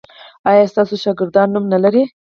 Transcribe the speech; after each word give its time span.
ایا 0.49 0.63
ستاسو 0.71 0.95
شاګردان 1.03 1.47
نوم 1.53 1.65
نلري؟ 1.73 2.03